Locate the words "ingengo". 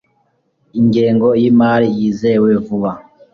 0.79-1.27